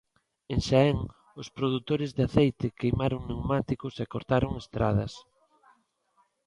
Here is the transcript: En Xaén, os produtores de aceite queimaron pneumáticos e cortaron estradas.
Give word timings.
En 0.53 0.59
Xaén, 0.67 0.97
os 1.41 1.47
produtores 1.57 2.09
de 2.17 2.23
aceite 2.29 2.75
queimaron 2.79 3.21
pneumáticos 3.27 3.93
e 4.03 4.05
cortaron 4.13 4.51
estradas. 4.63 5.13